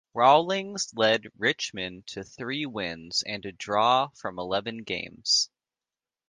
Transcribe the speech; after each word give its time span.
Rawlings 0.15 0.95
led 0.95 1.27
Richmond 1.37 2.07
to 2.07 2.23
three 2.23 2.65
wins 2.65 3.21
and 3.21 3.45
a 3.45 3.51
draw 3.51 4.07
from 4.15 4.39
eleven 4.39 4.79
games. 4.79 5.51